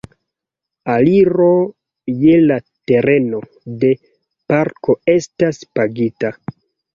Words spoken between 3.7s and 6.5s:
de parko estas pagita.